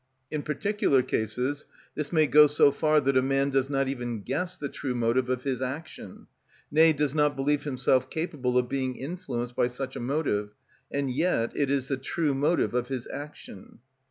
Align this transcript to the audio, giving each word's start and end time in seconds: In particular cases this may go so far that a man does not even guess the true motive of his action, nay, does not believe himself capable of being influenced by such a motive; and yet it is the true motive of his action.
In 0.31 0.41
particular 0.41 1.03
cases 1.03 1.67
this 1.93 2.11
may 2.11 2.25
go 2.25 2.47
so 2.47 2.71
far 2.71 2.99
that 3.01 3.15
a 3.15 3.21
man 3.21 3.51
does 3.51 3.69
not 3.69 3.87
even 3.87 4.23
guess 4.23 4.57
the 4.57 4.67
true 4.67 4.95
motive 4.95 5.29
of 5.29 5.43
his 5.43 5.61
action, 5.61 6.25
nay, 6.71 6.91
does 6.91 7.13
not 7.13 7.35
believe 7.35 7.65
himself 7.65 8.09
capable 8.09 8.57
of 8.57 8.67
being 8.67 8.95
influenced 8.95 9.55
by 9.55 9.67
such 9.67 9.95
a 9.95 9.99
motive; 9.99 10.55
and 10.89 11.11
yet 11.11 11.51
it 11.55 11.69
is 11.69 11.87
the 11.87 11.97
true 11.97 12.33
motive 12.33 12.73
of 12.73 12.87
his 12.87 13.07
action. 13.09 13.77